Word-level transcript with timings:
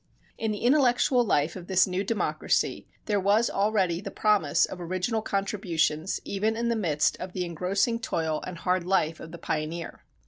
In 0.39 0.49
the 0.51 0.63
intellectual 0.63 1.23
life 1.23 1.55
of 1.55 1.67
this 1.67 1.85
new 1.85 2.03
democracy 2.03 2.87
there 3.05 3.19
was 3.19 3.51
already 3.51 4.01
the 4.01 4.09
promise 4.09 4.65
of 4.65 4.81
original 4.81 5.21
contributions 5.21 6.19
even 6.25 6.57
in 6.57 6.69
the 6.69 6.75
midst 6.75 7.17
of 7.19 7.33
the 7.33 7.45
engrossing 7.45 7.99
toil 7.99 8.41
and 8.47 8.57
hard 8.57 8.83
life 8.83 9.19
of 9.19 9.31
the 9.31 9.37
pioneer. 9.37 10.03